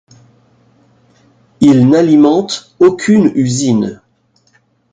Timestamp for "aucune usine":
2.79-4.01